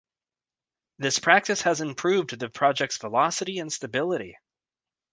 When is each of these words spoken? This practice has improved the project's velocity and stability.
This 0.97 1.19
practice 1.19 1.61
has 1.61 1.79
improved 1.79 2.31
the 2.39 2.49
project's 2.49 2.97
velocity 2.97 3.59
and 3.59 3.71
stability. 3.71 4.35